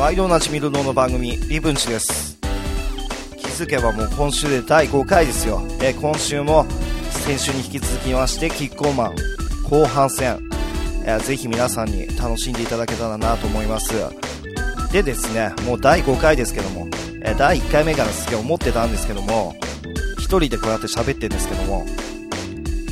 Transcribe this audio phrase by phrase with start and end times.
[0.00, 2.38] 毎度おなじみルノの番組リブンチです。
[3.36, 6.64] 気づけばもう今週で第5回ですよ、え今週も
[7.10, 9.14] 先週に引き続きましてキッコーマン
[9.68, 10.40] 後半戦、
[11.04, 13.92] えーぜひ皆さんに楽しんでいただけたらなと思います。
[14.90, 16.88] でですねもう第5回ですけども、
[17.22, 19.54] え第1回目からすげえ思ってたんですけども
[20.18, 21.84] 一人でこうやって喋ってるんですけども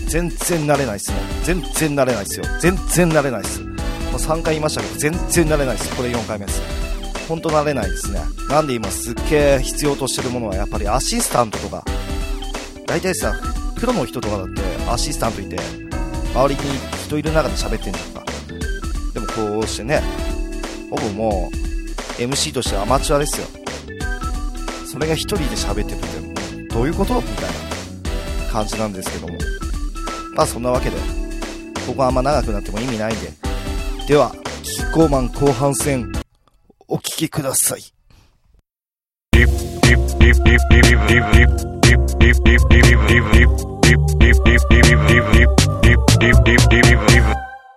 [0.09, 1.17] 全然慣れないっすね。
[1.43, 2.45] 全然慣れないっすよ。
[2.61, 3.63] 全然慣れないっす。
[3.63, 5.97] もう3回言いましたけど全然慣れないです。
[5.97, 6.78] これ4回目です。
[7.29, 8.21] 本当慣れないですね。
[8.49, 11.85] なんで今すっげえ必要としてるものはやっぱりアシスタントとか。
[12.87, 13.35] 大体さ
[13.79, 15.59] プロの人とかだってアシスタントいて
[16.35, 16.61] 周りに
[17.05, 18.25] 人いる中で喋ってんじゃんか。
[19.13, 20.03] でもこうしてね
[20.91, 21.51] 僕も
[22.19, 23.47] う MC としてアマチュアですよ。
[24.91, 27.51] それが一人で喋ってるってどういうことみたい
[28.47, 29.39] な感じなんですけども。
[30.35, 30.97] まあそんなわけで
[31.87, 33.31] ここはあんま長くなっても意味ないんで。
[34.07, 36.11] ではキッコーマン後半戦。
[36.91, 37.83] お聞きください。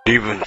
[0.06, 0.42] Even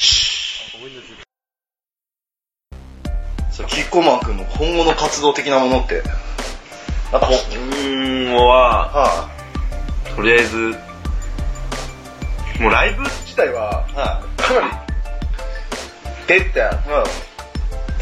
[3.50, 6.02] そうキッコーマン君の今後の活動的なものって。
[7.12, 9.28] なんか今後は、は
[10.16, 10.56] とりあえず、
[12.58, 13.92] もうライブ自体は、い。
[13.92, 14.66] はかなり、
[16.26, 17.33] 出て、いはい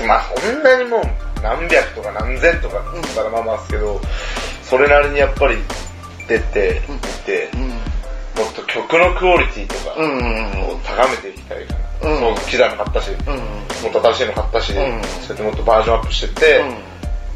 [0.06, 1.02] まあそんなにもう
[1.42, 4.00] 何百とか何千とかって言ったらまあまあですけど、
[4.62, 5.56] それなりにやっぱり
[6.28, 6.96] 出て、うん。
[6.96, 7.68] いて、うん。
[7.68, 12.10] もっと曲のクオリティとかを高めていきたいかな。
[12.10, 12.18] うん。
[12.36, 13.36] そう機材も買ったし、うん。
[13.36, 14.74] もっと新しいの買ったし、ん。
[14.74, 14.98] そうや
[15.34, 16.64] ってもっとバージョンアップしてって、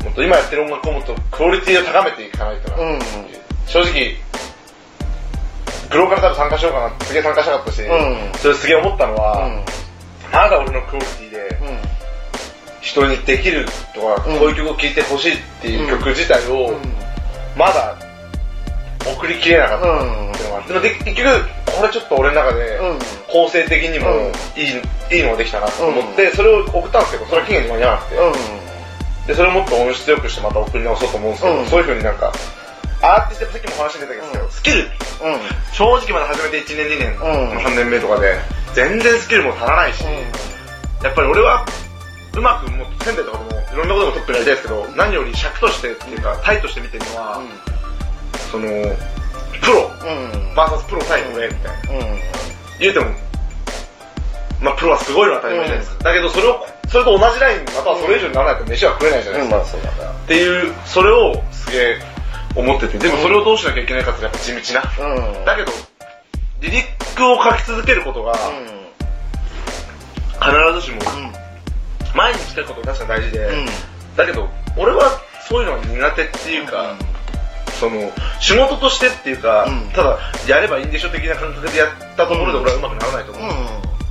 [0.05, 2.78] もっと今やってる音楽をもっとクオリティを高めていかないとな。
[2.78, 2.95] う。
[2.95, 2.98] ん。
[3.67, 4.17] 正直、
[5.91, 8.39] グローカル多分参加しようかなすげえ参加したかったし、ん。
[8.39, 9.62] それすげえ思ったのは、
[10.33, 11.25] まだ俺のクオリティ
[12.87, 14.39] 人にできるとか、うん。
[14.39, 16.73] こういう曲を聴いてほしいっていう曲自体を、
[17.56, 17.97] まだ
[19.05, 22.80] 送りきれなかったっていうのがあって、でもで結局、これちょっと俺の中で、
[23.29, 24.25] 構成的にもうん。
[24.57, 24.64] い
[25.11, 28.17] い,、いいのができたなと思って、それを送ったんですけど、それは期限に間に合わなくて、
[29.27, 31.67] で、それをもっと音質良くしてまた送り直そうと思うんですけど、うん。
[31.67, 32.33] そういう風になんか、
[33.02, 34.51] アーティストさっきも話出たけど、うん。
[34.51, 34.89] スキル、
[35.73, 37.58] 正直まだ始めて1年2年、うん。
[37.58, 38.39] 3年目とかで、
[38.75, 40.05] 全然スキルも足らないし、
[41.02, 41.67] やっぱり俺は、
[42.36, 47.41] うまくもう仙台とかでもいろんなことでもトップになりたいですけど、何より尺としてっていうか、タイとして見てるのは、
[48.51, 48.67] その、
[49.63, 49.91] プロ、
[50.55, 51.79] バーサスプロ対上みたいな。
[52.79, 53.07] 言うても、
[54.61, 56.05] まあプロはすごいのは当たり前じゃないですか。
[56.05, 59.64] だけどそれを、それと同じライン、またはそれ以上にならないと飯は食えないじゃないですか。
[59.64, 59.95] そうだね。
[60.25, 61.98] っていう、それをすげえ
[62.55, 64.83] 思ってて、でもそれをどうしなきゃいけないかってやっぱ地道な。
[65.45, 65.73] だけど、
[66.61, 66.85] リリッ
[67.17, 68.35] クを書き続けることが、
[70.39, 71.01] 必ずしも、
[72.16, 73.48] 前に来たことが確かに大事で、
[74.16, 76.96] だけど、俺はそういうのが苦手っていうか、
[77.78, 78.10] その、
[78.40, 79.90] 仕事としてっていうか、うん。
[79.92, 80.18] ただ、
[80.48, 83.52] やればいいんでしょ的な感覚でやったところで俺はうまくならないと思う。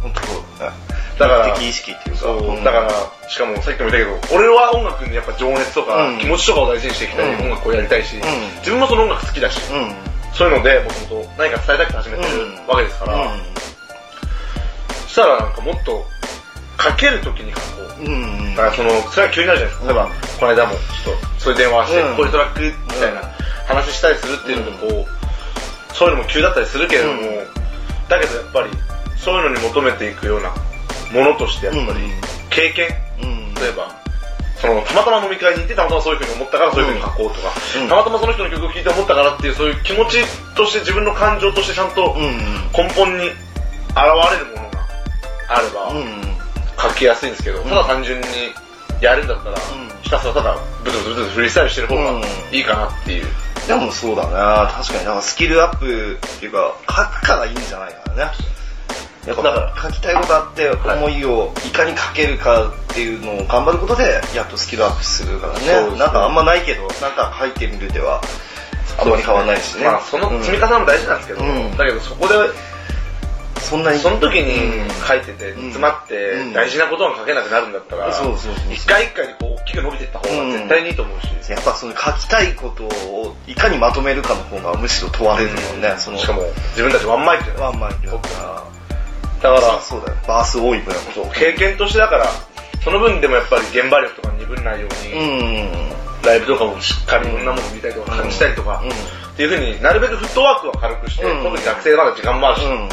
[0.04, 0.72] 本当そうだね
[1.18, 2.22] だから、敵意識っていうか。
[2.22, 2.64] そう、うん。
[2.64, 6.20] だから、しかもさっきも言ったけど、俺は音楽にやっぱ情熱とか、うん。
[6.20, 7.46] 気持ちとかを大事にしていきたい、うん。
[7.46, 8.22] 音楽をやりたいし、ん。
[8.60, 9.60] 自分もその音楽好きだし、
[10.34, 12.68] そういうので、もともと何か伝えたくて始めてるうん。
[12.68, 13.36] わけですから、
[15.08, 16.06] そしたらなんかもっと、
[16.82, 18.56] 書けるときに書こう。
[18.56, 19.86] だからその、それは急になるじゃないですか。
[19.86, 20.10] 例えば、
[20.40, 22.16] この間もちょっと、そういう電話して、うん。
[22.16, 23.22] こういうトラックみたいな
[23.68, 27.48] 話したりするっていうので、こう、そういうのも急だったりするけれども、うん。
[28.08, 28.70] だけどやっぱり、
[29.18, 30.54] そういうのに求めていくような
[31.12, 32.12] ものとして、やっぱりうん、
[32.50, 32.88] 経験、
[33.60, 33.90] 例えば、
[34.58, 37.88] その、たまたま飲み会に行って、たまたまそういうふうに思ったからそういうふうに書こうとか、うん。
[37.88, 40.24] たまたまその人の曲を聴いて思ったからっていう、そういう気持ち
[40.56, 42.16] として自分の感情としてちゃんと
[42.76, 43.36] 根本に現
[43.96, 44.88] れるものが
[45.48, 45.92] あれば、
[46.80, 48.28] 書きやすいんですけど、ただ単純に
[49.02, 49.58] やるんだったら、
[50.02, 52.22] ひたすらただブツブツブツフリースタイルしてる方が
[52.52, 53.26] いいかなっていう。
[53.68, 55.06] でもそうだね確かに。
[55.06, 58.26] なんかスキルアップっていうか書くからいいんじゃないかな。
[58.26, 58.32] ね
[59.26, 65.66] やっだからぱ書きたいことあって思いをいかに書けるかっていうのを頑張ることでやっとスキルアップするからね。
[65.66, 65.98] ね。
[65.98, 68.22] なんかあんまないけどなんか書いてみるでは
[69.00, 69.86] あんまり変わらないしね。
[69.86, 71.76] まあその積み重ねも大事なんですけど、うん。
[71.76, 72.36] だけどそこで、
[73.66, 74.00] そんなに。
[74.00, 74.90] その時にうん。
[75.08, 75.62] 書いてて、うん。
[75.74, 76.54] 詰まってうん。
[76.54, 86.18] 大事なことが書けなくなるんだったら、そうそうそう一回一回でこう大きく伸びていった方が絶対にいいと思うし、やっぱその書きたいことをいかにまとめるかの方がむしろ問われるもんね、その。
[86.18, 88.64] しかも自分たちワンマイクワンマンだか
[89.42, 90.18] だからら、そうだよ。
[90.28, 92.28] バース多い分そう経験としてだから、
[92.84, 95.72] その分でもやっぱり現場力とか鈍んないよううに、ん。
[96.24, 97.46] ライブとかもしっかりいろん。
[97.46, 98.90] なものを見たりとか感じたりとか、うん。
[98.90, 98.92] っ
[99.36, 101.44] ていうふうになるべくフットワークは軽くして、うん。
[101.44, 102.90] 特に学生でまだ時間もあるし、うん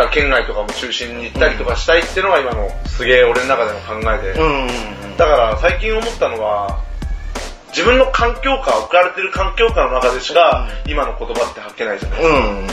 [0.00, 4.32] だ県外とかも中心に行ったりとかしたいっていうのが今のすげえ俺の中での考えで。
[4.32, 5.16] うんうんうん。
[5.16, 6.80] だから最近思ったのは、
[7.70, 12.38] 自分の環境下、置かれてる環境下の中でしか、今の言葉って吐けないじゃないですか。
[12.38, 12.66] うん。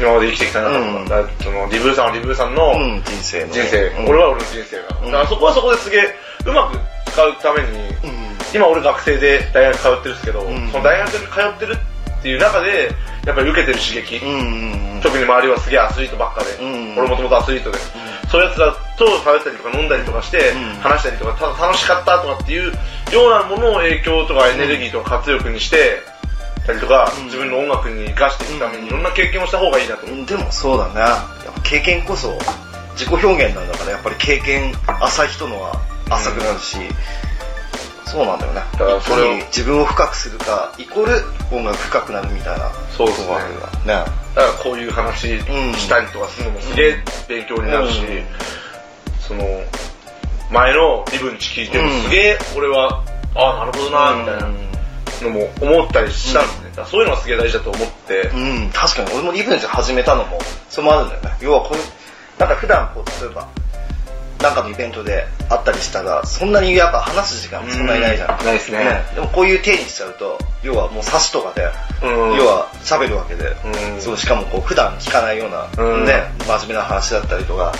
[0.00, 1.08] 今まで生きてきた中でも、うん
[1.42, 3.52] そのリブーさんはリブーさんのうん、人生の。
[3.52, 4.82] 人生、うん俺は俺の人生が。
[5.04, 6.14] うんだからそこはそこですげえ、
[6.46, 6.78] うまく
[7.10, 8.38] 使うために、うん。
[8.54, 12.90] 今俺学生で大学通ってるんですけど、んその大学に通ってるっていう中で、
[13.24, 15.00] やっぱり受けてる刺激、うんうんうん。
[15.00, 17.78] 特に周りはすげえアスリートばっかで、うん俺もともとアスリートで、
[18.30, 20.80] そういう奴らと食べたりとか飲んだりとかして、うん。
[20.80, 22.72] 話したりとか、ただ楽しかったとかっていう
[23.12, 26.02] ようなものを影響とかエネルギーとか活力にして、
[26.66, 27.24] たりとか、うん。
[27.26, 30.26] 自分の音楽に生かしていくためにいろんな経験をした方がいいなと思う。
[30.26, 31.00] でもそうだね。
[31.00, 31.16] や
[31.50, 32.38] っぱ経験こそ
[32.92, 35.80] 自己表現なんだから、やっぱり経験浅い人のは
[36.10, 36.76] 浅くなるし、
[38.10, 38.62] そうなんだよね。
[38.72, 42.70] だからそれを自分を深くするか、イコール音楽深くなるみたいな。
[42.96, 43.38] そうですねね。
[43.86, 46.96] だからこういう話うんしたりとかするのもすげえ
[47.28, 48.24] 勉強になるし、うん
[49.20, 49.44] その、
[50.50, 54.48] 前のリブンチ聞いてもうんすげえ俺は、ああ、なるほどな、みたいな
[55.22, 56.70] のも思ったりしたんですね。
[56.70, 60.38] だからそういうのがすげえ大事だと思って、うん、確かに俺もリブンジ始めたのも、
[60.70, 61.30] それもあるんだよね。
[61.42, 63.46] 要はこう、なんか普段こう、例えば、
[64.48, 68.38] なんかのイベントで会ったりしたら、そんなにやっぱ話す時間そんなにないじゃん。
[68.38, 69.02] うんないですね。
[69.14, 71.68] でもこういう体にしちゃうと、要はもう冊子とかで、
[72.02, 72.36] うん。
[72.36, 73.54] 要は喋るわけで、
[73.94, 74.00] うん。
[74.00, 76.06] そうしかもこう普段聞かないような、うん。
[76.06, 77.72] ね、真面目な話だったりとか、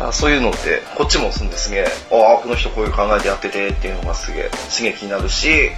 [0.00, 5.70] あそういうのって、こっちもすんですげえ、ああ、この人こういう考えでやっててっていうのがすげえ刺激になるし、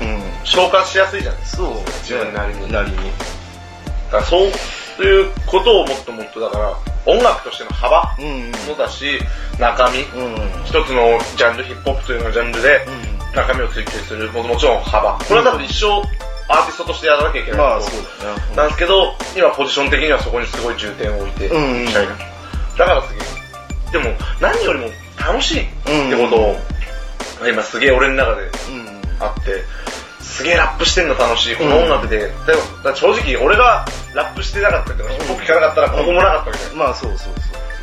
[0.00, 1.62] うん、消化しやすいじゃないですか。
[1.64, 2.72] そう、自分なりに。
[2.72, 2.96] なりに。
[2.96, 3.02] だ
[4.12, 4.50] からそう
[5.04, 9.18] いうことをもっともっとだから、音楽としての幅うん、もだし、
[9.58, 12.86] 中身、うん、一つのジャンル、ヒップホップというようなジャンルで、
[13.32, 15.18] う中身を追求する、ももちろん幅。
[15.18, 15.86] これは多分一生
[16.48, 18.56] アーティストとしてやらなきゃいけないまあことそうだね。
[18.56, 22.16] なんですけど、今ポジション的にはそこにすごい重点を置いて、うんしたいな。
[22.78, 23.92] だからすげえ。
[23.92, 26.56] でも、何よりも楽しいってことを、
[27.46, 28.98] 今すげえ俺の中でうん。
[29.20, 29.64] あって、
[30.28, 32.18] すげえラップしてんの楽しい、この音楽で。
[32.18, 33.84] でも、正直俺が
[34.14, 37.32] ラップしてなかったけど、ヒップホップ聞かなかったらここもなかったわけじゃないまあそうそう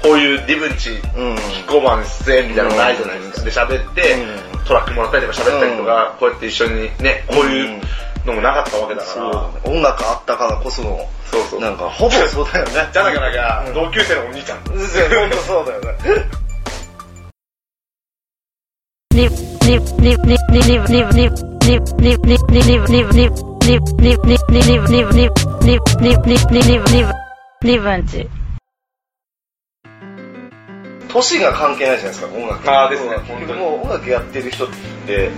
[0.02, 0.92] こういうリブンチ。
[1.02, 3.66] キッコーマン出演みたいなのないじゃないですか。
[3.66, 7.82] で、喋って、うんトラックもらったりとか喋ったりとか、こうやって一緒にね、こういう
[8.26, 9.14] のもなかったわけだから。
[9.14, 9.78] そうだね。
[9.78, 11.62] 音楽あったからこその、そうそう。
[11.62, 12.72] なんかほぼそうだよね。
[12.92, 14.58] じゃなきゃなきゃ、同級生のお兄ちゃん。
[14.64, 16.26] 本当そうだよね。
[19.14, 19.32] Live,
[19.62, 21.55] live, live, live, live, live, live,
[31.08, 34.70] 年が関係ないじゃないですか音楽ああですねけども音楽やってる人っ
[35.08, 35.32] て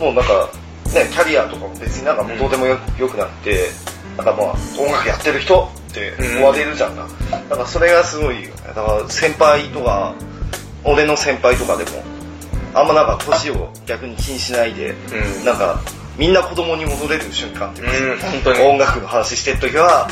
[0.00, 0.48] もうなんか
[0.94, 3.68] ねキャリアとかも別になんかもうどうでもよ,、よくなって
[4.16, 10.14] なんかまあ音楽やってる人って追われるじゃんな、うん、だかそれがすごいだから先輩とか
[10.84, 12.02] 俺の先輩とかでも
[12.78, 15.80] あんまなんか年を逆に気にしないで、うんなんか、
[16.16, 18.60] みんな子供に戻れる瞬間っていうか、うん、本当に。
[18.60, 20.08] 音楽の話してるときは、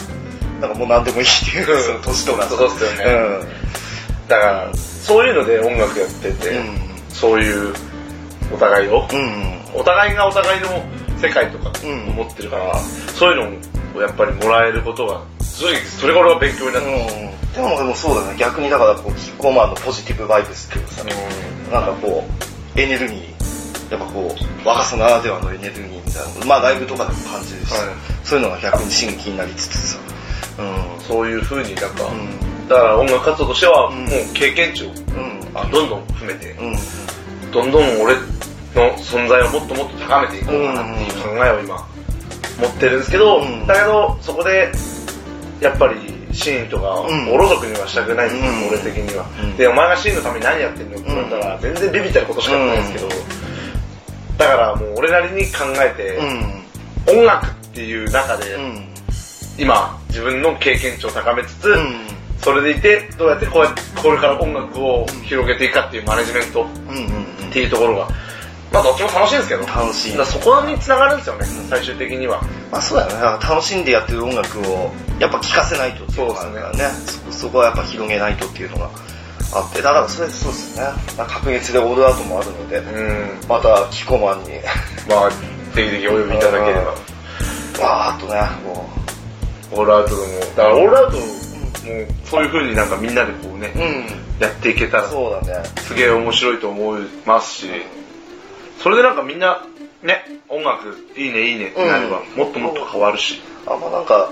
[0.61, 3.47] なんかもう何でもいいっていう、年とかそうっすよね
[4.29, 6.87] だから、そういうので音楽やってて、うん
[7.17, 7.73] そういう
[8.53, 9.19] お互いを、うん。
[9.19, 9.81] うん。
[9.81, 10.69] お互いがお互いの
[11.19, 13.59] 世界とかうん思ってるから、そういう
[13.95, 17.17] のをやっぱりもらえることが、正直それが俺は勉強になってます。
[17.17, 17.53] うん。
[17.55, 18.37] でもでもそうだね。
[18.39, 21.05] 逆にだからこう、キッコーマンのポジティブバイブスっていうかさ、
[21.73, 27.81] なんかこう、エネルギー、やっぱこう、若さならではのエネルギーみたいなのまあライブとかでも感じるし、はい
[28.27, 29.99] そういうのが逆に刺激になりつつさ。
[30.59, 31.01] うん。
[31.01, 32.69] そういう風になんか、うん。
[32.69, 35.41] だから音楽活動としては、うんもう経験値をうん。
[35.55, 37.51] あどんどん含めて、うん。
[37.53, 38.15] どんどん俺
[38.75, 41.89] の存在をもっともっと高めていこうかなっていう考えを今
[42.61, 44.73] 持ってるんですけど、うんだけどそこで
[45.61, 53.09] やっぱりシーンとかうんおろそくにはしたくないんですよ、うん俺的には、うんでお前がシーンのために何やってんのって言われたら、全然ビビったることしかないんですけど、
[54.39, 57.21] だからもう俺なりに考えて、うん。
[57.21, 58.89] 音楽っていう中で、うん。
[59.59, 62.07] 今自分の経験値を高めつつ、うん。
[62.43, 66.67] それでいてどうやってこうやってこれから音楽を広げていくかっていうマネジメント。
[67.49, 68.09] っていうところが、
[68.71, 72.43] まあどっちも楽しいんですけど、楽しいそこに繋がるんですよね、最終的には。
[72.71, 73.49] まあそうだよね。
[73.49, 76.85] 楽しんでやってる音楽を、やっぱ聴かせないとっていうのがあるからね。
[77.07, 78.91] そこそこはやっぱ広げないとっていうのが
[79.55, 79.83] あって。
[79.83, 80.83] だからそれそうですね。
[81.17, 83.49] まあ確実でオールアウトもあるので、うん。
[83.49, 84.51] またキコマンに、
[85.09, 85.31] まあ、
[85.75, 86.95] ぜひぜひお呼びいただければ。
[87.79, 88.89] わーっとね、も
[89.73, 91.25] オールアウトでも、だからオールアウトも、
[92.25, 93.79] そういう風になんかみんなでこうね、う。
[93.79, 94.07] うん。
[94.39, 95.69] やっていけたら、そうだね。
[95.79, 97.71] すげえ面白いと思いますし、
[98.83, 99.67] それでなんかみんな、
[100.03, 103.41] ね、音楽いいねいいねってなれば、もっともっと変わるし。
[103.67, 104.31] あんまなんか、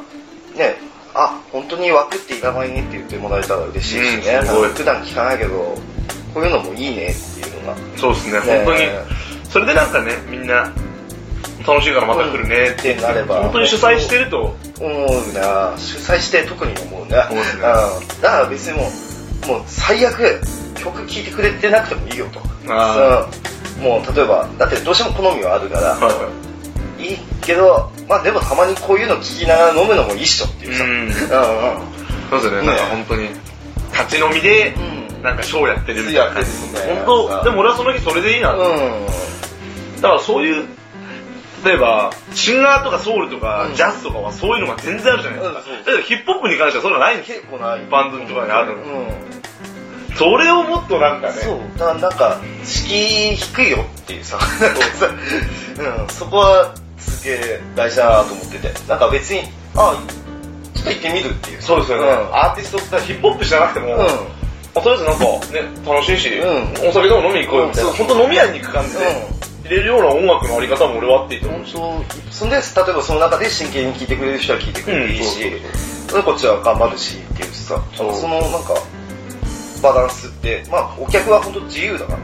[0.56, 0.76] ね、
[1.14, 4.34] あ、本当に枠っていらないねって言ってもらえたら嬉しいしね。
[4.40, 5.76] うんすごい普段聞かないけど、
[6.34, 7.76] こういうのもいいねっていうのが。
[7.96, 8.80] そうですね、ね本当に。
[9.49, 10.73] それでなんかね、みんな、
[11.66, 17.16] 楽しいからまた来るねって、ってなれば本当に主催してると、思うな主催して特に思うね。
[17.30, 17.61] 思うねうん。
[17.61, 18.90] だから別にも
[19.44, 20.40] う、もう最悪
[20.75, 22.40] 曲聴いてくれてなくてもいいよと。
[22.68, 23.28] あ
[23.78, 23.82] うん。
[23.84, 26.53] もう例えば、だってどうしても好みはあるから、はいはい
[27.12, 30.84] いけど、まあでもたまにこういうの聞きながら飲むのもいいっしょっていうさ。
[30.84, 30.90] うん。
[30.90, 31.11] うんうん。
[32.30, 32.66] そうですよね、ね。
[32.66, 33.28] なんか本当に、
[33.92, 34.75] 立ち飲みで、
[35.18, 35.23] うん。
[35.23, 36.32] なんかショーやってるみたいな。
[37.04, 39.06] 本当、でも俺はその日それでいいなと、うん。
[39.96, 40.66] だからそういう、
[41.64, 43.75] 例えば、シンガーとかソウルとか、うん。
[43.75, 45.61] ジャズとかはそういうのが全然あるじゃないですか。
[45.61, 47.40] だけどヒップホップに関してはそういうのないんですよ。
[47.40, 47.87] 結構ない。
[47.90, 49.44] バンドとかにあるのうん。
[50.16, 54.38] それをもっとなんかね、そう、だからなんか、敷居低いよっていうさ、
[55.78, 55.82] う。
[56.04, 56.84] ん、そこはす
[57.25, 59.40] げえ大事だなと思ってて、なんか別に、
[59.75, 59.97] あ、
[60.75, 61.62] ちょっと行ってみるっていう。
[61.62, 62.35] そうですよね、うん。
[62.37, 63.99] アーティストってヒップホップじゃなくても、うん。
[63.99, 64.04] ま
[64.76, 66.88] あとりあえずなんかね、楽しいし、うん。
[66.88, 67.97] お酒でも飲みに行こうよみたいな、うん。
[67.97, 71.62] 本当飲み屋に行く感じで、入れるような音楽のあり方も俺はあっていいと思う
[72.31, 72.62] そんで、例え
[72.93, 78.75] ばその中で真剣に聞いてくれる人は聞いてくれるいいし、うんこっちは頑張るしっていうさ、そのなんか、
[79.83, 82.19] バランスって、まあお客は本当自由だから、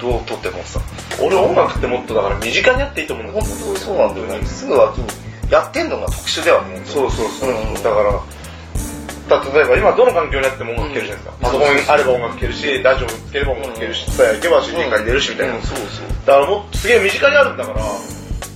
[0.00, 0.80] どうとってもさ。
[1.20, 4.46] 俺音楽ってもっとだから身近にあっていいと思うんだ本当そうなんだよね。
[4.46, 5.06] すぐ脇に。
[5.50, 6.80] やってんのが特殊ではね。
[6.84, 7.50] そうそうそう。
[7.50, 11.32] うんだから、だ例えば今どの環境にあっても音楽聴けるじゃないですか。
[11.40, 15.56] パソコンあれば音楽聴けるし、ラジオつければ音楽聴けるし、伝え行けば CD 会に出るしみたいな。
[15.56, 16.06] うんそうそう。
[16.26, 17.80] だからもっとすげえ身近にあるんだから、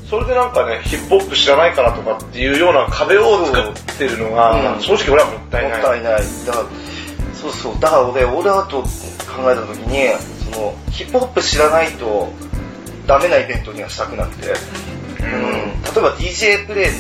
[0.09, 5.73] それでなんかね、ヒップホップ知らないからとかっていうような壁を作ってるのが、うん正直俺はもったいない。
[5.73, 6.23] もったいない。
[6.47, 6.65] だから、
[7.35, 7.75] そうそう。
[7.81, 8.87] だから俺、オールアウト考
[9.51, 12.29] えた時に、その、ヒップホップ知らないと
[13.07, 16.91] ダメなイベントにはしたくなくて、うん、例えば DJ プレイ、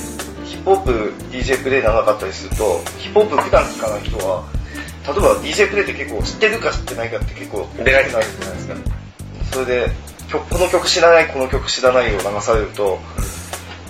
[0.44, 4.44] ヒップホップ DJ プレイ長かったりすると、ヒップホップ普段聴かない人は、
[5.06, 8.74] 例えば DJ プレイって結構知ってるか知ってないかって結構でかいなるじゃないですか。
[9.52, 9.90] それで、
[10.28, 12.98] 曲この曲知らない、この曲知らないを流されると、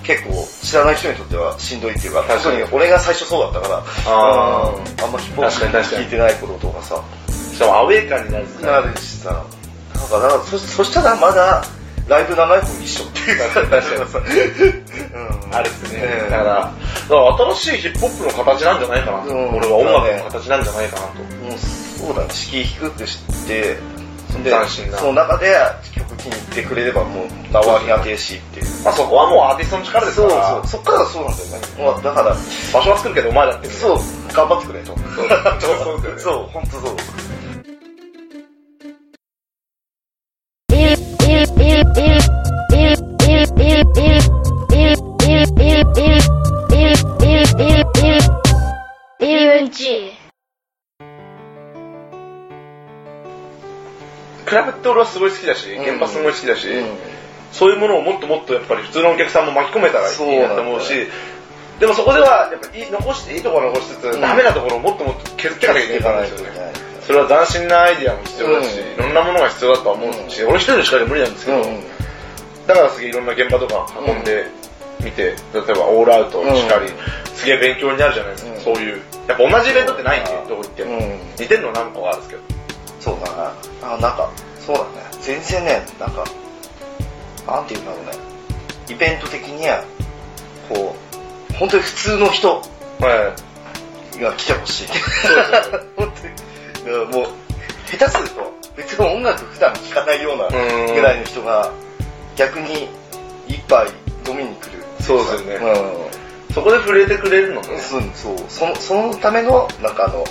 [0.05, 5.05] 結構知らない人にとってはしんどいっていうか、特に俺が最初そうだったから、あん。
[5.05, 6.05] あんまヒップホップ確かに確かに。
[6.05, 7.03] 聞いてない頃とかさ、
[7.53, 9.45] しかもアウェー感になるなるしさ、
[10.11, 11.63] だからそそしたらまだ
[12.09, 16.01] ライブ長い方が一緒っていう確かにさ、うんあるっすね。
[16.03, 19.29] ええだから、だから新しいヒップホップの形なんじゃないかなと。
[19.29, 21.19] うん俺は音楽の形なんじゃないかなと。
[21.19, 23.77] もうそうだね、敷居低くして、
[24.31, 24.53] そんで
[24.99, 25.57] その中で
[25.95, 28.67] 曲気に入ってくれればもう縄に当てしっていう。
[28.85, 30.49] まあそこはもうアーティストの力ですそうから。
[30.49, 31.85] そう、そっからがそうなんだよね。
[31.85, 32.37] もうだから、
[32.73, 33.69] 場所は作るけどお前だって。
[33.69, 33.99] そう、
[34.33, 34.97] 頑張ってくれと。
[34.97, 35.29] そう
[35.79, 36.97] そう そう、本当そう。
[54.45, 57.19] クラブって俺はすごい好きだし、現場すごい好きだし、うん
[57.51, 61.07] そういうものをもっともっとやっぱり普通のお客さんも巻き込めたらいいなと思うしう、
[61.81, 66.88] でもそこではやっぱいい残していいところ残しつつ、うんダメなところをもっともっと削っていかなきゃいけないんですよね。
[67.09, 71.81] それは斬新なアイディアも必要だし、うんいろんなものが必要だとは思うし、俺一人の力で無理なんですけど、うん。
[72.67, 74.45] だからすげえいろんな現場とか運んで
[75.01, 75.35] みて、例え
[75.73, 76.93] ばオールアウトしかり、
[77.33, 79.01] すげえ勉強になるじゃないですか、うんそういう。
[79.27, 80.99] やっぱ同じイベントってないんで、どこ行っても。
[80.99, 82.43] うん似てるの何個かあるんですけど。
[83.01, 83.55] そうだな。
[83.95, 84.89] あ、なんか、そうだね。
[85.23, 86.25] 全然ね、なんか、
[87.47, 88.13] なんていうんだろうね。
[88.91, 89.83] イベント的には、
[90.69, 90.95] こ
[91.51, 92.61] う、本当に普通の人
[93.01, 93.35] は
[94.15, 94.21] い。
[94.21, 94.89] が来てほしい。
[95.97, 96.48] 本当に。
[96.93, 97.29] だからもう、
[97.91, 100.95] 下手すると、別に音楽普段聴かないようなうん。
[100.95, 101.73] ぐらいの人が、
[102.37, 102.89] 逆に
[103.49, 103.89] 一杯
[104.27, 104.85] 飲みに来る。
[105.01, 105.55] そうですよね。
[105.57, 106.55] うん。
[106.55, 107.79] そこで触れてくれるのね。
[107.79, 108.37] そうそう。
[108.49, 110.25] そのそのためのなんかあの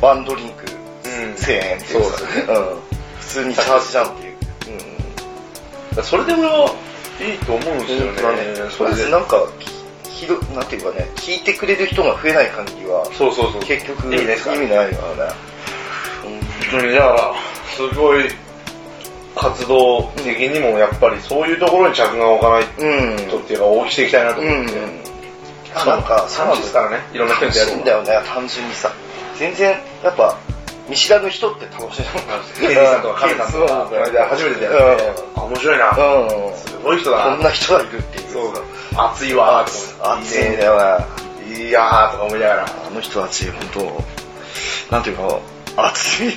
[0.00, 0.64] ワンドリンク
[1.04, 1.34] うん。
[1.34, 2.78] 1000円っていうさそうん、
[3.18, 6.74] 普通にチャージじゃんっていう、それで俺は
[7.20, 8.18] いいと思うんですよね。
[8.18, 8.70] それで。
[8.70, 9.10] それで。
[9.10, 9.46] なんか
[10.04, 13.62] ひどなんていうかね聞いてくれる人が増えない限りはそうそうそう。
[13.62, 15.49] 結局意味ないから意味ないからね、本
[16.70, 17.34] 当にだから、
[17.76, 18.24] すごい
[19.36, 24.72] 活動的にもやっぱりそういうところに着眼を置かないうんとっていうか、大きしていきたいなとう思って。
[24.72, 25.00] ん
[25.72, 26.98] あなんか楽しいですからね。
[27.12, 28.90] いろんな人楽とやるのしいんだよね単純にさ
[29.36, 30.36] 全然やっぱ
[30.88, 32.02] 見知らぬ人って楽しい
[32.58, 35.90] ケイジさんとかカメさんとか、初めて出会って、あ、面白いな。
[35.90, 35.92] う
[36.52, 37.36] んすごい人だな。
[37.36, 38.52] こんな人がいるっていうそう
[38.96, 39.64] 熱いわ。
[39.64, 42.64] 熱いんだよねいやーとか思いながら。
[42.64, 43.60] あの人たち、本
[44.88, 45.38] 当なんていうか、
[45.86, 46.32] 熱い。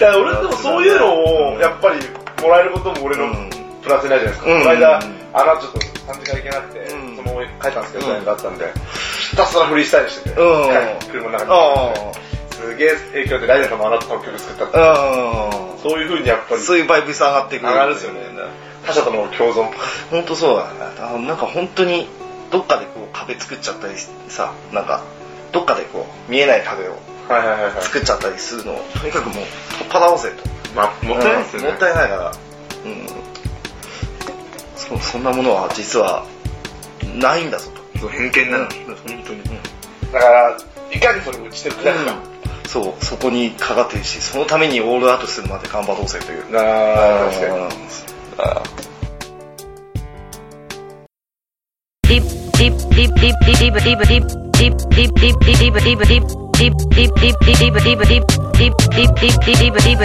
[0.00, 1.98] だから俺でもそういうのをやっぱり
[2.42, 3.50] もらえることも俺のうん
[3.82, 4.46] プラスになるじゃないですか。
[4.52, 4.98] うんこの間、
[5.32, 8.72] あのちょっと3時間行けなくて、うんそのも書いたんですけど、うんデザインがあったんで、
[9.30, 10.36] ひたすらフリースタイルしてて、
[11.10, 12.14] 車の中あで。
[12.54, 15.50] すげえ影響でライデンさんもあなたの曲作ったってあ。
[15.82, 17.68] そういう風にやっぱりそういうバイブス上がってくる。
[17.68, 18.20] 上がるんですよね。
[18.86, 19.68] 他者との共存。
[20.10, 20.78] 本当そうだね。
[21.00, 22.06] あなんか本当に、
[22.50, 23.94] どっかでこう壁作っちゃったり
[24.28, 25.02] さ、なんか、
[25.54, 27.82] どっかでこう、見えない壁をはいはいはいはい。
[27.82, 29.44] 作っちゃったりするのを、とにかくもう、
[29.78, 30.50] 取っ払おうぜと。
[30.74, 31.68] まあ、もったいないですよね。
[31.68, 32.32] うんもったいないから。
[32.84, 33.06] うん。
[34.76, 36.26] そそんなものは実は、
[37.14, 37.98] ないんだぞと。
[38.00, 38.64] そう偏見なの。
[38.64, 39.42] うん本当に。
[40.12, 40.56] だから、
[40.90, 42.14] いかにそれを打ちて砕くか。
[42.66, 46.58] そう、そこにかかってるし、そのためにオールアウトするまで頑張ろうぜという。
[46.58, 47.64] あー確かに。
[48.38, 48.62] あ
[52.08, 52.26] リブ
[52.58, 54.53] リブリブリブリブリブリブリ
[59.96, 60.04] ブ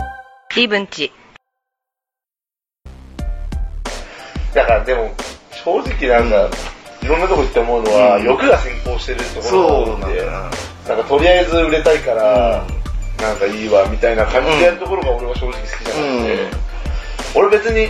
[4.53, 5.11] だからでも
[5.51, 6.49] 正直なんか、
[7.01, 12.65] いろんなとこ行って思うのは、欲が先行してるところが多いんでなんかとりあえず売れたいから、
[13.21, 16.57] なんかいいわみたいな感じでやるところが俺は正直好きじゃなくて、
[17.35, 17.89] 俺別に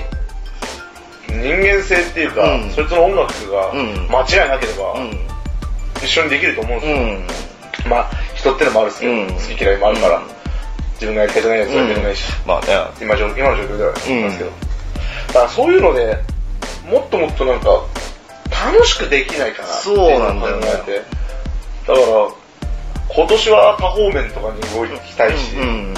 [1.30, 4.96] 人間性っていうか、そいつの音楽が間違いなければ、
[6.04, 6.98] 一緒にできると思うんですよ。
[6.98, 7.90] うん。
[7.90, 9.28] まあ、人ってのもあるんですけど、うん。
[9.28, 10.24] 好き嫌いもあるから、うん。
[10.94, 12.78] 自分がやりたゃないやつはやりたくないし、まあね。
[13.02, 14.52] 今状今の状況では言いますけど、
[15.28, 16.18] だからそういうので、
[16.90, 17.70] もっともっとなんか、
[18.52, 20.68] 楽しくできないかなっていうのをそうなんだよね。
[20.68, 21.20] 考えて
[21.88, 22.28] だから、
[23.16, 25.94] 今年は多方面とかに動きたいし、うん。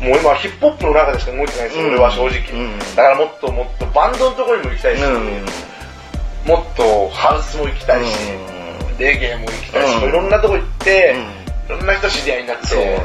[0.00, 1.90] もう今ヒップホップの中でしか動いてないんですよ、うん。
[1.90, 2.78] 俺は正直、うん。
[2.78, 5.02] だからもっともっとバンドのところにも行きたいし、
[6.46, 8.14] もっとハウスも行きたいし、
[8.98, 10.08] レゲエも行きたいし、うん。
[10.08, 11.16] いろんなとこ行って、
[11.66, 13.00] いろんな人知り合いになって、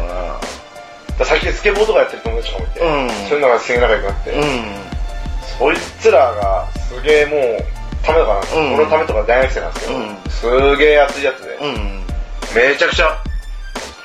[1.18, 3.10] だ最近スケボーとかやってる友達とかもいて、うん。
[3.28, 4.44] そういうのがすげえ仲良くなって、な。
[5.58, 7.66] そいつらがすげえもう、
[8.04, 8.74] ためとかなんですよ、うん。
[8.76, 10.18] 俺のためとか大学生なんですけど、うん。
[10.76, 11.68] すげえ熱いやつで、うん。
[11.68, 12.04] うん。
[12.56, 13.24] めちゃくちゃ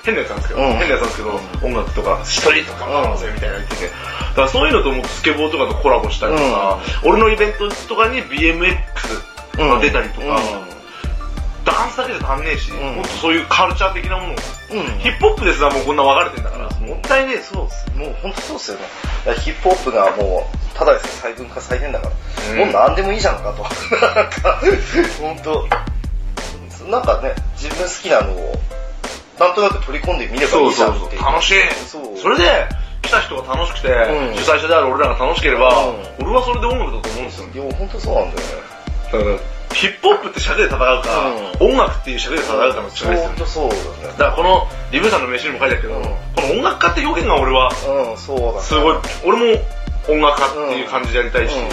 [0.05, 0.73] 変なやつなんですけど、うん。
[0.75, 3.93] 変なやつなんですけど、音楽とかストリート頑張ろうぜみたいなの言ってて、だ
[4.35, 8.77] からそういうのともうスケボーとかとコラボしたりとか、俺のイベントとかに BMX
[9.57, 10.41] が出たりとか、
[11.75, 14.37] ダンスだけで足んねえし、んもっとそういうカルチャー的なものを、
[14.73, 14.99] うん。
[15.01, 17.91] ヒップホップですらもうこんな分かれてんだから、もったいねえそうっす。
[17.99, 18.85] もう本当そうっすよね。
[19.43, 22.13] ヒップホップがもう、ただでさえ細分化されてんだから、
[22.53, 23.63] うんもう何でもいいじゃんかと。
[23.63, 24.61] なんか、
[25.21, 25.69] 本当
[26.91, 28.55] なんかね、自分好きなのを、
[29.41, 31.17] なんとなく取り込んでみればいいじゃんって。
[31.17, 31.55] 楽しい
[31.89, 32.45] そうそれで
[33.03, 38.63] 来た人が楽しくて、うん主催者である俺らが楽しければ、うん俺はそれで音楽だと思うんですよいや、本当そうなんだよね。
[39.13, 43.81] だからヒップホップって尺で戦うか、音楽っていう尺で戦うかの違いですよね本当そうだね。
[44.07, 48.61] だからこのリブーさんの飯にも書いてあるけど、うんこの音楽家って表現が俺はうん、そうだね。
[48.61, 49.63] すごい、俺も
[50.09, 51.69] 音楽家っていう感じでやりたいし、うん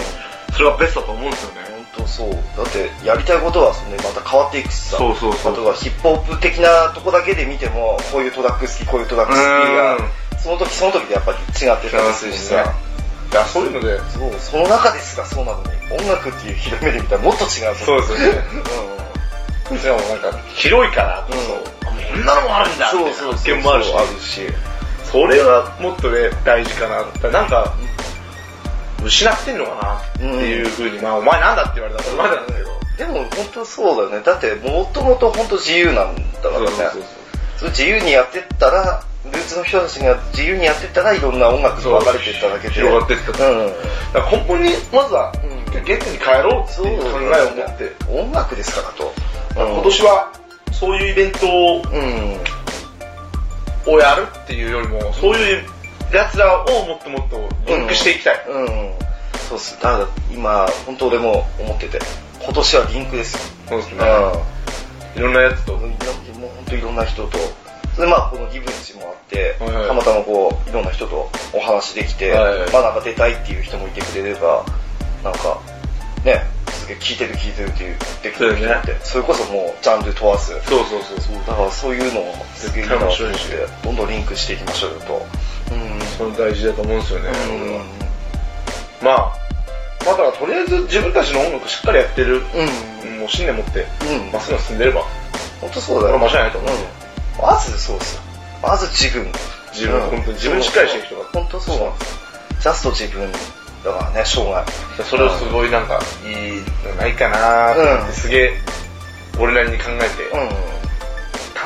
[0.52, 1.60] それがベストだと思うんですよね。
[1.96, 2.30] 本当そう。
[2.30, 4.98] だって、やりたいことはそんでまた変わっていくしさ。
[4.98, 12.74] そうそうそうあとはヒップホップ的なとこだけで見ても、こういうトラック好き、こういうトラック好きがうん、その時その時でやっぱり違ってたりするしさ。
[13.32, 19.82] いや、そういうので、そう、その中ですらそうなのに、音楽っていう広い目で見たらもっと違うとそう思ですよね。
[19.82, 24.40] でもなんか、広いからこそ、こんなのもあるんだそうそうそう発見もあるし、あるし。
[25.10, 27.30] それはもっとね、大事かな。
[27.30, 27.74] なんか、
[29.02, 32.70] 失ってんのかなっていうふうに、まあ、お前なんだって言われたらお前なんだけど。
[32.98, 34.24] でも本当そうだよね。
[34.24, 36.68] だってもともと本当自由なんだからね。
[37.56, 42.74] それ自由にやってったら、ルーツの人たちが自由にやってったらいろんな音楽に分かれていっただけで。
[42.74, 43.50] 広がっていった。
[43.50, 43.66] うん。
[44.12, 49.12] だから根本に、まずは、うん原点に帰ろうっていう考えを持って、音楽ですからと。
[49.54, 50.32] 今年は
[50.70, 51.82] そういうイベントを
[53.86, 53.94] うん。
[53.94, 55.64] をやるっていうよりも、そういう
[56.12, 58.44] 奴らをもっともっとリンクしていきたい。
[58.48, 58.66] うん。
[59.48, 59.74] そうっす。
[59.82, 61.98] だから今、本当俺も思ってて、
[62.42, 63.40] 今年はリンクですよ。
[63.68, 64.04] そうですね。
[65.16, 65.20] うん。
[65.20, 65.72] いろんなやつと。
[65.72, 67.38] もう本当いろんな人と、
[67.94, 74.64] それでまあこのギブンチもあって、はいはいたまたまこういろんな人とお話できて、はいはいまあなんか出たいっていう人もいてくれれば、
[75.22, 75.60] なんか
[76.24, 81.36] ね、すげえ聞いてる聞いてるっていうできる人もいて、それこそもうジャンル問わず、そうそうそうそう。
[81.46, 83.06] だからそういうのをすげえいいなと
[83.84, 85.26] どんどんリンクしていきましょうよと。
[85.72, 86.00] うん。
[86.18, 87.28] その大事だと思うんですよね。
[87.28, 89.06] うん。
[89.06, 89.32] まあ、
[90.04, 93.18] まあだからとりあえず自分たちの音楽しっかりやってる、うん。
[93.18, 94.32] もう信念持って、うん。
[94.32, 95.02] まっすぐ進んでれば、
[95.60, 96.18] 本当そうだよ。
[96.18, 96.70] これは間違いないと思う。
[96.70, 97.01] うん。
[97.40, 98.22] まずそうっすよ。
[98.62, 99.30] まず自分。
[99.72, 101.24] 自分、うん本当に自分しっかりしてる人が。
[101.32, 102.18] 本当そうなんです。
[102.60, 103.32] ジャスト自分
[103.84, 104.64] だからね、生涯。
[105.02, 108.52] それをすごいなんか、いいのないかなーって、うんすげえ、
[109.38, 110.48] 俺なりに考えて、うん。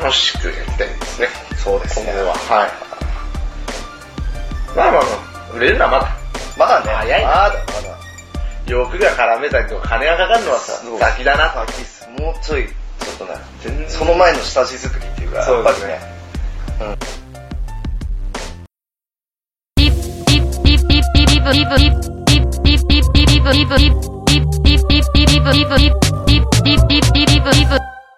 [0.03, 1.29] 楽しくやりたいですね。
[1.57, 2.13] そうですね。
[2.13, 2.35] 今後は。
[2.35, 2.71] はい。
[4.77, 5.09] まあまあま
[5.51, 6.17] あ、売れるのはまだ。
[6.59, 7.97] まだね、早いなまだまだ。
[8.67, 11.53] 欲が絡めたりとか金がかかるのはさそう、ガキだな。
[11.55, 12.09] ガキっす。
[12.19, 16.17] もうちょい、ちょっとね、その前の下地作りいうか、やっぱりね。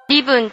[0.09, 0.51] リブン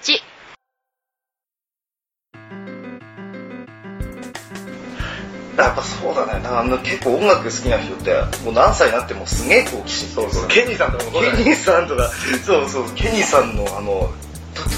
[5.57, 8.13] やっぱそうだねなあの結構音楽好きな人って
[8.43, 12.09] もう何歳になってもすげえ好奇心そうそうケニーさんとかケニーさんとか
[12.45, 14.11] そうそうケニーさんのあの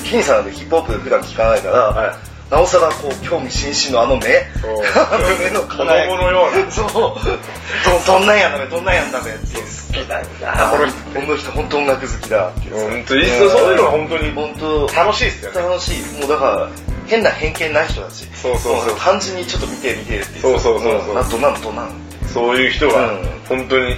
[0.09, 4.23] ケニーさんなんてヒップホップ普段聞かないから、はいなおさらこう興味津々のあの目、
[4.61, 9.63] そうあの目の輝き子供のようなそう、どどんなんやんだべ、どんなんやんだべっていう。
[9.65, 12.89] 好きだなこの人、この人本当音楽好きだっていうさ。
[12.89, 15.59] 本当にそうそういうのが本当に本当楽しいっすよね。
[15.59, 16.19] 楽しい。
[16.21, 16.69] もうだから、
[17.07, 18.25] 変な偏見ない人たち。
[18.27, 20.41] そうそうそうも単純にちょっと見て見てっていう。
[20.41, 21.91] そうそうそうそうんあどなんどなん
[22.33, 23.97] そういう人がうん、本当に、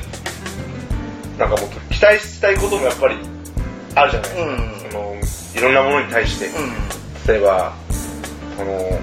[1.37, 3.15] なんかもっと期待したいこともやっぱり
[3.93, 4.41] あるじゃないですか。
[4.41, 4.45] う
[4.75, 4.78] ん
[5.55, 6.51] いろんなものに対して、う
[7.27, 7.73] 例えば、
[8.57, 8.99] その、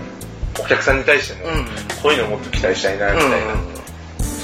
[0.58, 1.54] お客さんに対しても、ん。
[1.58, 1.64] うん。
[2.02, 3.36] こういうのもっと期待したいな、みたいな。
[3.36, 3.76] うん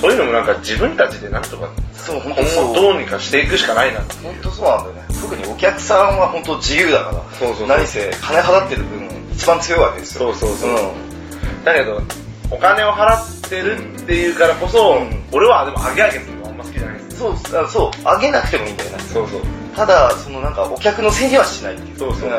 [0.02, 2.72] そういうのもなんか自分たちでなんとか、そう、本今当そう。
[2.72, 5.02] 後どうにかしていくしかないなっていう本当そうなんだよね。
[5.22, 7.22] 特にお客さんは本当自由だから。
[7.38, 10.34] そうそう何せ、金払ってる分、一番強いわけですよ。
[10.34, 11.64] そうそうそううん。
[11.64, 12.02] だけど、
[12.50, 17.18] お金を払ってるっていうからこそ、うん俺はでも上げ上げするのあんま好きじゃないです。
[17.18, 18.98] そう、あそう、あげなくてもいいんだよね。
[19.04, 19.40] そうそう。
[19.76, 21.98] ただ、そのなんか、お客のせいにはしないっていう。
[21.98, 22.32] そうそうん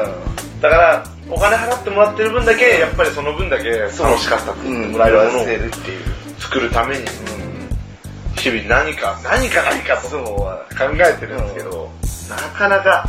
[0.62, 4.74] だから、お金払ってもらってる分だけ、やっぱりその分だけ楽しかったってうん。
[4.74, 6.04] 言ってもらえるものをせるっていう。
[6.39, 7.06] 作るために、
[8.38, 10.10] 日々何か、何か何かと。
[10.10, 11.89] 考えてるんですけど、
[12.30, 13.06] なかなか、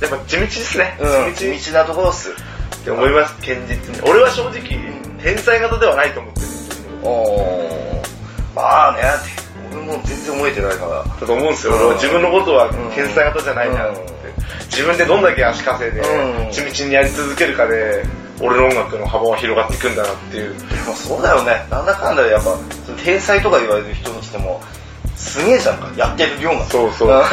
[0.00, 0.96] やっぱ地道ですね。
[1.00, 1.34] うん。
[1.34, 2.30] 地道地道なところっす。
[2.30, 2.34] っ
[2.84, 4.10] て思います、堅実に。
[4.10, 4.62] 俺は正直、
[5.22, 8.02] 天才型ではないと思ってるんですけど。
[8.54, 9.02] まあね、
[9.76, 11.04] 俺も全然覚えてないから。
[11.04, 11.72] だと思うんですよ。
[11.74, 14.16] うん俺は自分のことはうん天才型じゃないなって。
[14.70, 18.04] 自分でどんだけ足かせでうん、地道にやり続けるかで、
[18.40, 20.54] 俺の音楽の幅は広がっていくんだなっていう。
[20.54, 21.66] でもそうだよね。
[21.70, 22.56] なんだかんだでやっぱ、
[23.02, 24.60] 天才とか言われる人にしても、
[25.16, 26.64] すげえじゃんか、やってる量が。
[26.66, 27.24] そうそう。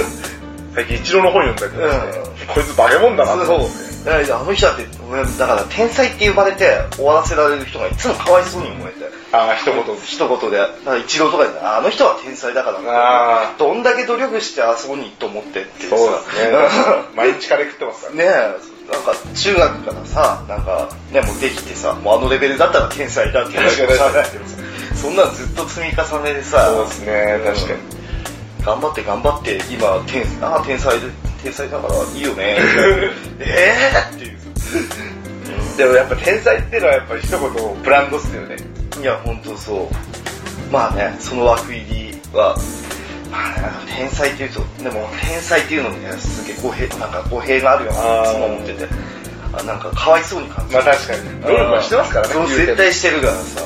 [0.74, 3.85] 最近一郎の本読んだけどね、うこいつバケモンだなとそう思って。。
[4.06, 9.04] だからあの人だって、俺だから天才って呼ばれて終わらせられる人がいつもかわいそうに思えて。
[9.32, 9.82] ああ、一言。
[9.82, 15.88] 一言で、だから一郎とかで、あの人は天才だからあどんだけ努力してあそこにと思ってって。
[15.88, 16.56] そうですね。
[17.16, 18.24] 毎日カレー食ってますからね。
[18.24, 24.24] ねえ、なんか中学からさ、なんかね、もうできてさ、もうあのレベルだったら天才だって話もさ
[24.94, 27.78] そんなんずっと積み重ねでさ、そうですね、確かに。
[28.64, 31.06] 頑張って頑張って、今、天ああ、天才で、
[31.46, 32.58] 天才だからいいよね。
[33.38, 33.72] え
[34.10, 34.36] えっていう。
[35.76, 38.56] でもやっぱ天才っていうのはやっぱり一言ブランドっすよね。
[39.00, 40.72] いや、ほんとそう。
[40.72, 42.56] まあね、その枠入りは、
[43.30, 48.88] まあね、天才っていうと、でも天才っていうのにね、すげえ語弊、なんか語弊があるよな、あーいつも思ってて。
[49.52, 50.82] あなんかかわいそうに感じる。
[50.82, 51.42] まあ確かに。
[51.42, 52.34] 努力はしてますからね。
[52.48, 53.62] 絶対してるからさ。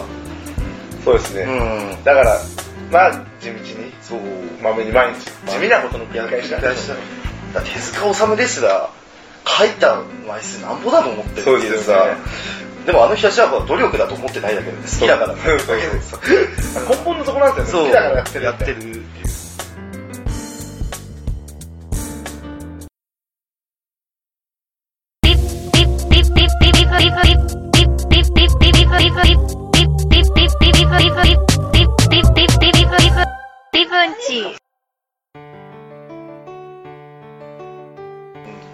[1.03, 1.43] そうですね。
[1.45, 2.05] うん。
[2.05, 2.39] だから、
[2.91, 4.21] まあ地道に、そう。
[4.63, 6.91] まめに毎日、地味なことの繰り返しだ繰り返し
[7.53, 8.91] だだ手塚治虫ですら、
[9.47, 12.17] 書いた枚数なんぼだと思ってるっていうさ
[12.87, 15.43] でもあの人たちは努力だと思ってないだけで好きだから根
[17.05, 17.89] 本のそこなんですよね。
[17.89, 18.45] 好きだからやってる。
[18.45, 19.03] やってる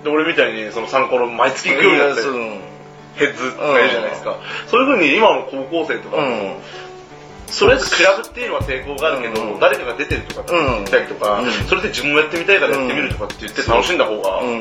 [0.07, 2.23] で俺みたいにその参考の毎月行くようになって。
[3.16, 4.38] ヘッズがいるじゃないですか。
[4.69, 6.57] そういう風に今の高校生とか、うん。
[7.49, 14.61] それクラブっていうのは抵抗があるけど、うん誰かが出てるとか言ったりとか、うんそれで自分もやってみたいからやってみるとかって言って楽しんだ方が、うん。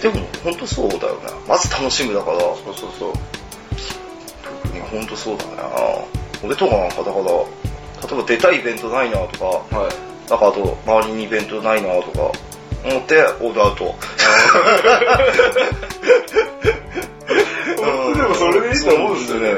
[0.00, 1.28] でも、本当そうだよね。
[1.46, 3.12] まず楽しむだから、そうそうそう。
[4.90, 5.68] 本当そうだな。
[6.42, 7.24] 俺とかなんかだから、
[8.08, 9.44] 例えば出たいイベントないなとか、
[9.76, 10.30] はい。
[10.30, 12.32] なんかあと、周りにイベントないなとか、
[12.84, 13.84] 思って、オーダーアウト。
[17.78, 19.54] 本 当でもそれでいいと思うんですよね。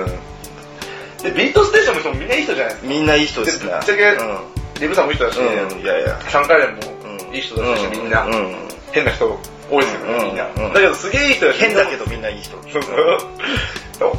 [1.22, 2.88] で、ビートステーションの人もみんないい人じゃないですか。
[2.88, 3.66] みんないい人ですね。
[3.66, 4.38] でぶっちゃけうん。
[4.80, 6.20] リブさんもいい人だし、うん、いやいや。
[6.28, 8.56] 参加連もうんいい人だし、みんな、うん。
[8.90, 9.38] 変な人
[9.70, 10.48] 多いですよね、うんみんな。
[10.56, 12.56] うんだけどすげえいい人だし、変だけどみんないい人。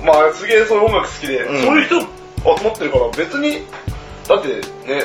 [0.05, 2.05] まあ、すげえそういう音楽好きで、うんそういう人集
[2.63, 3.67] まってるから別に、
[4.27, 4.61] だってね、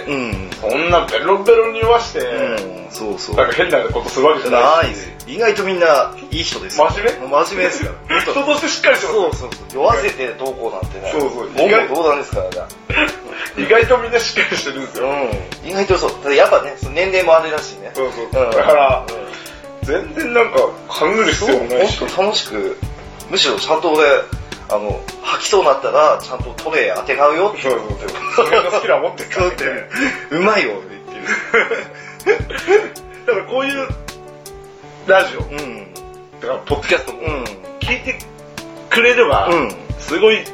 [0.07, 0.51] うん。
[0.61, 3.37] そんなベロベロに言わして、うん、そうそう。
[3.37, 4.77] なんか変なことするわけじゃな。
[4.77, 5.11] ないです。
[5.27, 6.89] 意外とみんないい人ですよ。
[6.91, 7.29] 真面目？
[7.29, 8.21] 真面目ですから。
[8.23, 9.07] 人としてしっかりして。
[9.07, 9.51] そうそうそう。
[9.75, 11.11] 酔わせてどうこうなんてね。
[11.13, 12.69] そうそう言語道断ですからね。
[13.59, 15.07] 意外とみんなしっかりしてるんですよ。
[15.07, 15.69] うん。
[15.69, 16.13] 意外とそう。
[16.23, 17.91] ただやっぱね、その年齢もあれだしね。
[17.95, 18.25] そうそう。
[18.45, 19.29] うんだから、うん
[19.83, 21.99] 全然なんか、考える必要もないし。
[21.99, 22.77] 本当楽しく、
[23.31, 24.05] むしろちゃんと俺、
[24.71, 28.47] あの、吐きそうになったら、ちゃんとトレイ当てがうよってそうそうそう。
[28.47, 29.65] それのスキルは持ってるからそうって、
[30.31, 30.99] うまいよって
[33.27, 33.89] だからこういう
[35.07, 35.89] ラジオ、言ってる。
[36.41, 37.45] だからポッドキャストもうん。
[37.81, 38.19] 聞いて
[38.91, 39.75] くれれば、うん。
[39.99, 40.45] すごい、ね、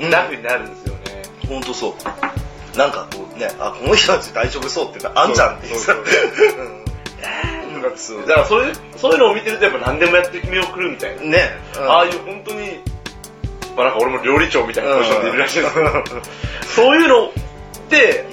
[0.00, 1.22] うん楽になるんですよね。
[1.48, 2.78] ほんとそう。
[2.78, 5.94] なんかこうね、あ、この人たち大丈夫そうっていうのあんじゃんっていうさ。
[8.26, 11.22] だからそういう、そういうのを見てるとやっぱ何でもやってみようくるみたいな。
[11.22, 11.50] ね、
[11.86, 12.80] ああいう本当に、
[13.76, 15.88] まあなんか俺も料理長みたいなポジションでいるらしいんですけど、
[16.64, 17.32] そういうのっ
[17.88, 18.26] て、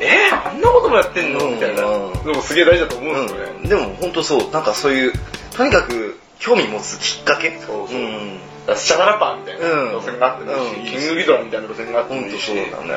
[0.00, 1.50] えー、あんなこともやってんの？
[1.50, 1.84] みたいな。
[1.84, 3.52] うんでもすげえ大事だと思うんですよね。
[3.62, 5.12] うん、でも本当そう、なんかそういう、
[5.56, 7.58] とにかく興味持つきっかけ？
[7.60, 8.38] そうそううん。
[8.38, 12.46] だからスチャダラパーみたいなうん路線があってもいいし、うんキングギドラみたいな路線があってもいいし。
[12.46, 12.94] そうだね。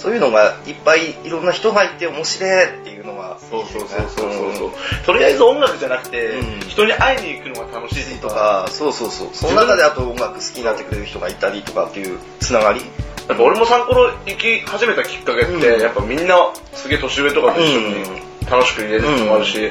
[0.00, 4.70] そういうのがいっぱいいろんな人がいて面白いっていうのがそうそうそうそうそうそう、
[5.04, 6.60] とりあえず音楽じゃなくて、うん。
[6.60, 9.28] 人に会いに行くのが楽しいとか、そうそうそう。
[9.34, 12.80] その中であと音楽好きになってくれる人がいたりとかっていうつながり？
[13.28, 15.80] やっぱ俺もサンコロ行き始めたきっかけって、うん。
[15.82, 16.34] やっぱみんな
[16.72, 19.70] すげえ年上とかと一緒に楽しく入れるのもあるし、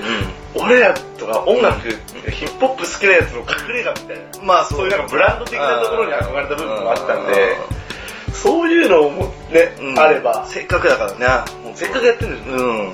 [0.53, 4.85] 俺らとか音楽、ヒップホップ好きなやつの隠れ家みたいな、まあそう。
[4.85, 7.57] いうなんかブランド的なところに憧れた部分もあったんで、
[8.33, 11.75] そういうのもね、うんあれば、せっかくだからね。
[11.75, 12.57] せっかくやってるんですよ。
[12.57, 12.93] うん。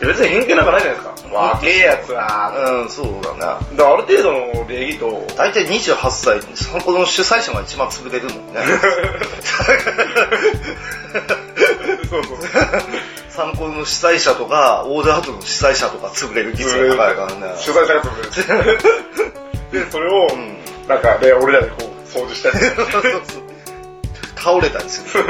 [0.00, 1.34] 別に偏見なんかないじゃないですか。
[1.34, 2.52] わけえやつは。
[2.82, 3.76] うん、そうだね。
[3.76, 8.60] だある程度の礼儀と、大体28歳に散歩の主催者が一番潰れるもんね。
[12.10, 12.36] そうそう。
[13.28, 17.54] 散歩の主催者とか、オーダーアートの主催者とか潰れる率が高いからね。
[17.64, 18.78] 取材者が潰れる。
[19.86, 22.56] で、それを、んなんか、ね、俺らでこう、掃除したり。
[24.42, 25.24] 倒れたりする。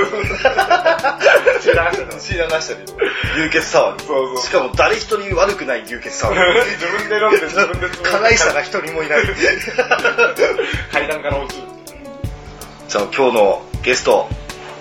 [1.61, 2.81] 知らんし血流したり。
[3.37, 4.05] 流血騒ぎ。
[4.05, 6.41] そうそうしかも誰一人悪くない流血騒ぎ。
[6.71, 9.23] 自分で飲んで自分で加害者が一人もいない。
[10.91, 11.69] 階段から落ちる。
[12.89, 14.29] じゃあ今日のゲスト、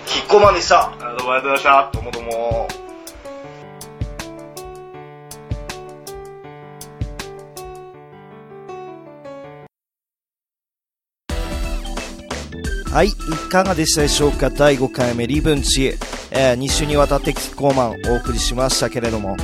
[0.06, 0.92] キッコーマンでした。
[0.92, 1.90] あどうもありがとうございました。
[1.92, 2.81] どうもどうも。
[12.92, 13.12] はい、い
[13.50, 14.50] かがでしたでしょうか？
[14.50, 15.96] 第5回目リブンチ、
[16.30, 19.34] えー2週にわたってキッコーマンお送りしましたけれども、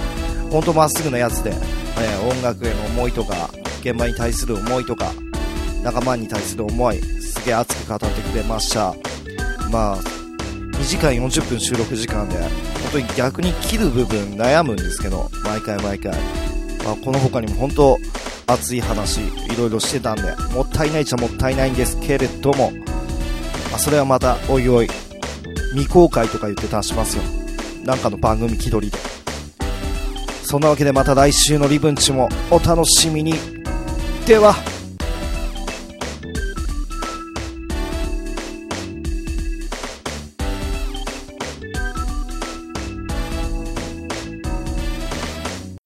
[0.51, 3.49] ほんとまっすぐなやつで、えー音楽への思いとか、
[3.81, 5.13] 現場に対する思いとか、
[5.83, 8.95] 仲間に対する思い、すげえ熱く語ってくれました。
[9.71, 12.51] まあ、2時間40分収録時間で、本
[12.93, 16.13] 当に逆に切る部分悩むんですけど、毎回毎回。
[16.85, 17.99] まあ、この他にも本当、
[18.47, 22.73] 熱い話、いろいろしてたんで、もったいないっちゃもったいないんですけれども、
[23.71, 24.89] まあ、それはまた、おいおい、
[25.73, 27.23] 未公開とか言って出しますよ。
[27.85, 28.99] なんかの番組気取りで。
[30.43, 33.35] そんなわけでまた来週のリブンチもお楽しみに。
[34.27, 34.55] では、